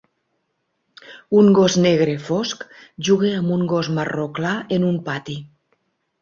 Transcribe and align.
Un 1.41 1.51
gos 1.57 1.75
negre 1.83 2.15
fosc 2.29 2.63
juga 3.11 3.35
amb 3.43 3.53
un 3.57 3.67
gos 3.75 3.91
marró 3.99 4.27
clar 4.41 4.55
en 4.79 4.89
un 4.91 4.99
pati. 5.13 5.39